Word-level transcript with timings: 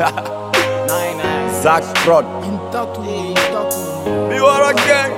Zack 0.00 1.84
Prod. 2.00 2.24
Intatu, 2.40 3.04
intatu. 3.04 3.76
You 4.32 4.46
are 4.46 4.70
a 4.70 4.74
gang. 4.74 5.12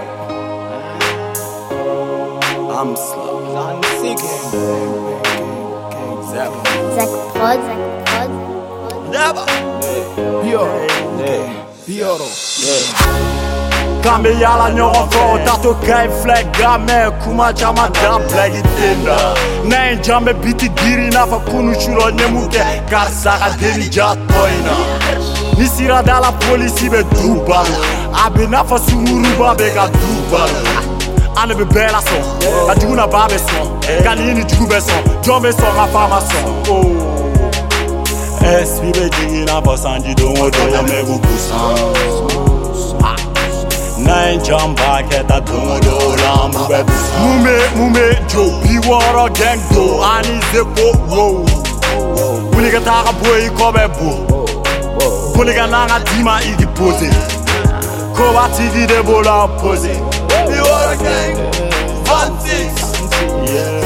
I'm 2.68 2.96
slow. 2.96 3.46
Zap. 6.32 6.50
Zack 6.96 7.10
Prod, 7.30 7.60
Zack 7.62 8.30
Prod. 8.90 9.10
Never. 9.12 9.46
Pioro, 11.86 12.26
Yeah. 12.58 13.51
Pioro. 14.02 14.12
Kambe 14.12 14.30
yala 14.40 14.70
ɲɔgɔn 14.70 15.08
fɛ 15.10 15.20
o 15.32 15.38
tato 15.44 15.74
ka 15.86 16.06
ɲi 16.06 16.10
filɛ 16.22 17.22
kuma 17.22 17.52
caman 17.52 17.92
da 17.92 18.18
bilagi 18.18 18.62
den 18.76 19.04
na 19.68 19.90
ye 19.90 20.32
biti 20.42 20.68
giri 20.76 21.06
i 21.06 21.10
n'a 21.10 21.26
fɔ 21.26 21.44
kunu 21.46 21.72
surɔ 21.74 22.10
ɲemu 22.18 22.48
kɛ 22.50 22.90
karisa 22.90 23.38
ka 23.38 23.48
deli 23.60 23.88
ja 23.90 24.14
tɔ 24.14 24.48
in 24.48 25.58
ni 25.58 25.66
sira 25.66 26.02
da 26.02 26.18
la 26.20 26.32
polisi 26.32 26.88
bɛ 26.88 27.02
du 27.14 27.40
balo 27.46 27.76
a 28.12 28.30
bɛ 28.30 28.48
n'a 28.48 28.64
fɔ 28.64 28.78
sunguruba 28.78 29.56
bɛ 29.56 29.74
ka 29.74 29.86
du 29.86 30.12
balo 30.30 30.60
an 31.40 31.48
de 31.48 31.54
bɛ 31.54 31.64
bɛɛ 31.72 31.92
la 31.92 32.00
sɔn 32.00 32.96
na 32.96 33.06
ba 33.06 33.28
bɛ 33.28 33.38
sɔn 33.38 34.02
ka 34.04 34.14
nin 34.14 34.34
ni 34.36 34.44
jugu 34.44 34.66
bɛ 34.66 34.80
sɔn 34.80 35.02
jɔn 35.22 35.42
bɛ 35.42 35.52
sɔn 35.52 35.74
ka 35.76 35.86
fa 35.86 36.08
ma 36.08 36.20
sɔn 36.20 36.44
ɛspi 38.42 38.92
bɛ 38.92 39.10
jigin 39.14 39.42
i 39.42 39.44
n'a 39.44 39.60
fɔ 39.62 39.76
sanji 39.78 40.14
don 40.16 40.36
o 40.38 40.50
don 40.50 40.70
ya 40.72 40.82
mɛ 40.82 41.20
busan 41.22 42.01
an 44.50 44.74
b'u 44.74 45.62
bɛɛ 46.68 46.82
busan 46.84 47.22
mun 47.22 47.44
bɛ 47.44 47.54
mun 47.76 47.92
bɛ 47.92 48.04
jo 48.28 48.42
bi 48.62 48.78
wɔɔrɔ 48.88 49.24
gɛng 49.38 49.60
do 49.72 50.02
ani 50.02 50.40
zeko 50.52 50.86
wo. 51.10 51.44
Wuli 52.52 52.70
ka 52.70 52.80
taa 52.80 53.02
ka 53.04 53.12
bɔ 53.12 53.30
i 53.46 53.48
kɔ 53.48 53.72
bɛ 53.76 53.84
bo. 53.98 54.10
Boli 55.34 55.54
ka 55.54 55.66
n'an 55.66 55.88
ka 55.88 55.98
d'i 55.98 56.22
ma 56.22 56.38
i 56.38 56.52
k'i 56.58 56.66
pose. 56.74 57.08
Koba 58.16 58.48
tigi 58.54 58.86
de 58.86 59.02
b'o 59.02 59.22
la 59.24 59.46
pose. 59.60 59.94
Wɔɔrɔ 60.48 60.94
gɛng 61.02 61.52
one 62.08 62.34
yeah. 63.46 63.81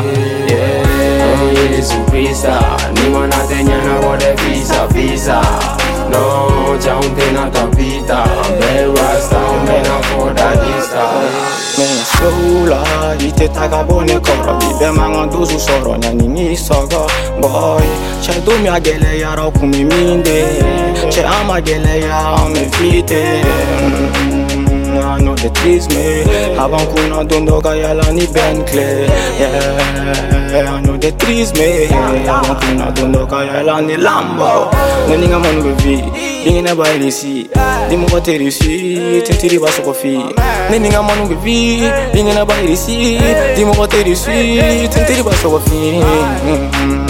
Yeah 0.48 1.72
Yesu 1.72 2.04
Krista 2.10 2.60
Nimona 2.94 3.36
tenyana 3.48 4.00
bode 4.00 4.36
fisa 4.36 4.88
fisa 4.88 5.42
No 6.10 6.78
chaunge 6.78 7.32
na 7.32 7.50
tapita 7.50 8.24
Ambe 8.24 9.00
rasta 9.00 9.38
umena 9.38 10.00
koda 10.14 10.56
disa. 10.56 11.04
Men 11.78 12.04
sola 12.04 13.16
ite 13.18 13.48
taga 13.48 13.82
bone 13.84 14.18
kɔrɔ 14.18 14.58
bi 14.60 14.66
bɛɛ 14.78 14.92
man 14.96 15.12
ka 15.14 15.26
dusu 15.32 15.56
sɔrɔ 15.56 15.94
ɲani 16.02 16.26
ni 16.28 16.56
sɔgɔ 16.56 17.02
boy 17.41 17.86
cɛ 18.22 18.44
don 18.44 18.62
min 18.62 18.72
a 18.72 18.80
gɛlɛyara 18.80 19.52
kun 19.58 19.70
mi 19.70 19.84
min 19.84 20.22
de 20.22 20.44
cɛ 21.08 21.24
an 21.24 21.46
ma 21.46 21.60
gɛlɛya 21.60 22.41
an 25.11 25.20
bɛ 25.20 25.20
fite 25.20 25.20
I 25.20 25.20
know 25.20 25.34
the 25.34 25.50
trees 25.50 25.89
me 25.89 26.25
Haban 26.56 26.86
kuna 26.94 27.25
don 27.25 27.47
dɔ 27.47 27.62
ka 27.62 27.70
yala 27.70 28.12
ni 28.12 28.27
Bentley. 28.27 29.06
Yeah, 30.50 30.75
I 30.75 30.80
know 30.80 30.97
the 30.97 31.12
trees 31.12 31.53
me. 31.55 31.86
Haban 31.86 32.56
kuna 32.61 32.92
don 32.92 33.12
dɔ 33.12 33.28
ka 33.28 33.41
yala 33.42 33.81
ni 33.86 33.97
Lambo. 33.97 34.70
Ne 35.08 35.16
ni 35.16 35.28
ka 35.28 35.38
manu 35.38 35.62
bɛ 35.62 35.72
vi 35.83 35.97
Dingi 36.44 36.62
ne 36.62 36.75
ba 36.75 36.84
irisi 36.94 37.48
Di 37.88 37.97
mɔgɔ 37.97 38.20
tɛ 38.20 38.31
irisi 38.37 39.22
Tintiri 39.26 39.59
ba 39.60 39.69
sɔgɔ 39.69 39.94
fi 39.94 40.16
Ne 40.70 40.78
ni 40.78 40.88
ka 40.88 41.03
manu 41.03 41.26
bɛ 41.28 41.37
vi 41.43 41.81
Dingi 42.12 42.32
ba 42.47 42.54
irisi 42.62 43.19
Di 43.56 43.62
mɔgɔ 43.65 43.87
tɛ 43.87 44.00
irisi 44.03 44.88
Tintiri 44.88 45.22
ba 45.22 45.32
sɔgɔ 45.32 45.59
fi 45.66 47.09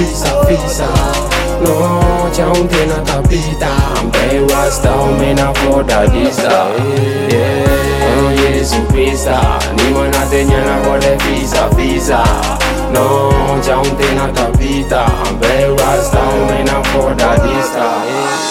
bode 0.00 0.06
fisa 0.06 0.44
fisa 0.46 0.88
No 1.62 2.30
chaunge 2.32 2.86
na 2.86 3.00
tapita 3.00 3.68
Ambe 3.98 4.52
rasta 4.54 4.92
umena 4.92 5.52
koda 5.52 6.06
disa 6.06 6.68
Yeah 7.30 8.20
oh, 8.24 8.59
Yesu 8.60 8.76
Krista 8.92 9.40
Nimona 9.76 10.26
tenyana 10.30 10.84
bode 10.84 11.18
fisa 11.18 11.68
fisa 11.76 12.22
No 12.92 13.30
chaunge 13.62 14.14
na 14.16 14.26
tapita. 14.32 15.06
Ambe 15.24 15.76
rasta 15.78 16.18
umena 16.18 16.82
koda 16.92 17.36
disa 17.36 17.86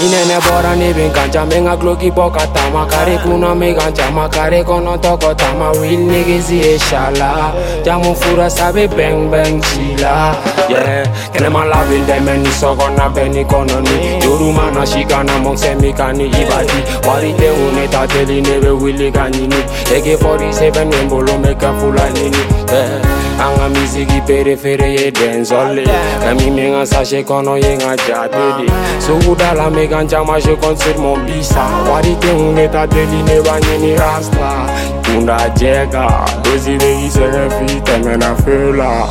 Inene 0.01 0.39
bora 0.41 0.75
ni 0.75 0.93
bin 0.93 1.11
kancha 1.11 1.45
menga 1.45 1.75
gloki 1.75 2.09
boka 2.09 2.47
tama. 2.53 2.85
Kare 2.87 3.17
kuna 3.17 3.53
me 3.53 3.73
kancha 3.73 4.09
makare 4.11 4.63
kono 4.63 4.97
toko 4.97 5.33
tama. 5.33 5.73
Real 5.73 5.99
niggas 5.99 6.49
yeah 6.49 6.77
shala. 6.77 7.53
Jamu 7.83 8.15
fura 8.15 8.49
sabe 8.49 8.87
bang 8.87 9.29
bang 9.29 9.59
chila. 9.59 10.39
Yeah 10.69 11.03
kene 11.33 11.51
ma 11.51 11.65
la 11.65 11.83
bin 11.89 12.05
dem 12.05 12.41
ni 12.41 12.49
soko 12.49 12.87
na 12.95 13.09
beni 13.09 13.43
kono 13.43 13.81
ni. 13.81 14.21
Yoru 14.23 14.53
mana 14.55 14.85
shika 14.85 15.21
na 15.25 15.37
mong 15.39 15.57
semi 15.57 15.91
kani 15.91 16.29
ibadi. 16.31 16.79
Wari 17.05 17.33
te 17.33 17.49
une 17.49 17.87
ta 17.91 18.07
teli 18.07 18.41
nebe 18.41 18.69
wili 18.71 19.11
kanini 19.11 19.59
AK47 19.99 20.91
wembolo 20.91 21.37
meka 21.37 21.73
fula 21.73 22.09
nini 22.09 22.37
yeah. 22.71 23.01
Anga 23.39 23.69
miziki 23.69 24.21
perifere 24.21 24.93
ye 24.93 25.11
denzole 25.11 25.87
kami 26.23 26.51
menga 26.51 26.85
sashe 26.85 27.23
kono 27.23 27.57
ye 27.57 27.75
nga 27.77 27.97
jadede 27.97 28.71
sukudala 28.99 29.69
meka 29.69 30.03
njama 30.03 30.39
je 30.39 30.57
sur 30.77 30.97
mon 30.97 31.25
bisa 31.25 31.63
wari 31.91 32.15
te 32.15 32.31
une 32.31 32.67
ta 32.67 32.87
teli 32.87 33.23
ne 33.23 33.41
banyini 33.41 33.95
rasta. 33.95 34.67
Kunda 35.03 35.49
jega 35.55 36.25
dozi 36.43 36.77
begi 36.77 37.09
sege 37.09 37.49
fite 37.49 37.97
mena 38.03 38.35
fela. 38.35 39.07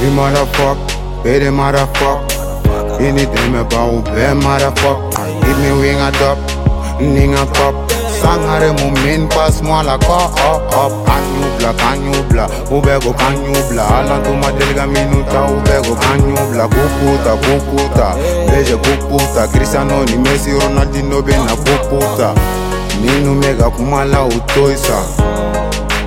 We 0.00 0.08
motherfuck, 0.10 0.78
baby 1.24 1.46
motherfuck. 1.46 2.30
Anything 3.00 3.54
about 3.56 4.04
bad 4.04 4.36
motherfuck. 4.36 5.00
Give 5.44 5.58
me 5.58 5.72
wing 5.80 6.00
a 6.00 6.10
dop, 6.12 6.38
ninga 7.00 7.46
pop. 7.54 7.93
Sangare 8.24 8.70
mu 8.80 8.88
min 9.04 9.28
pas 9.28 9.60
moi 9.62 9.82
la 9.84 9.98
ko 9.98 10.16
up 10.16 10.72
up. 10.72 10.92
Kanyubla 11.06 11.70
kanyubla, 11.76 12.48
ubego 12.70 13.12
kanyubla. 13.12 13.82
Alan 13.98 14.22
tu 14.24 14.32
madelga 14.40 14.86
minuta, 14.86 15.44
ubego 15.44 15.94
kanyubla. 15.94 16.64
Kukuta 16.68 17.32
kukuta, 17.44 18.06
beje 18.48 18.76
kukuta. 18.76 19.46
Cristiano 19.52 20.04
ni 20.04 20.16
Messi, 20.16 20.50
Ronaldinho 20.52 21.22
bena 21.22 21.52
kukuta. 21.56 22.32
Ninu 23.02 23.34
mega 23.34 23.70
kumala 23.70 24.24
utoisa. 24.24 24.98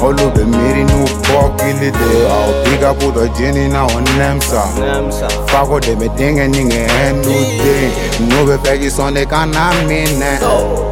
Olu 0.02 0.32
be 0.36 0.44
miri 0.46 0.84
nu 0.84 1.06
pokili 1.26 1.92
de 1.92 2.28
au. 2.30 2.54
Piga 2.64 2.94
puto 2.94 3.28
jini 3.28 3.68
na 3.68 3.84
onemsa 3.86 4.62
Fako 5.48 5.80
de 5.80 5.96
me 5.96 6.08
dinge 6.18 6.48
ninge 6.48 6.86
enu 7.08 7.34
de. 7.64 7.92
Nu 8.30 8.46
be 8.46 8.58
fegi 8.64 8.90
sonde 8.90 9.26
kana 9.26 9.72
mine. 9.88 10.40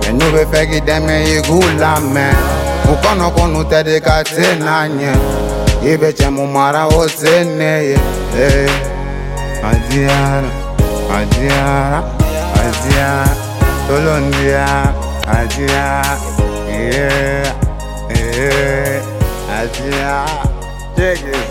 Me 0.01 0.11
nu 0.13 0.31
be 0.31 0.45
fegi 0.51 0.81
deme 0.81 1.23
igula 1.37 1.99
me. 2.13 2.27
Ukono 2.91 3.31
konu 3.31 3.63
tede 3.63 3.99
ka 3.99 4.23
tena 4.23 4.87
nye 4.87 5.11
Ibe 5.93 6.13
chemu 6.13 6.47
mara 6.47 6.87
o 6.87 7.07
tene 7.07 7.83
ye. 7.89 7.97
Eh, 8.37 8.69
Adiara, 9.63 10.49
adiara, 11.17 12.03
adiara 12.61 13.27
Tolondia, 13.87 14.93
adiara 15.27 16.17
Yeah, 16.67 17.54
yeah, 19.91 20.95
Check 20.95 21.19
it 21.21 21.44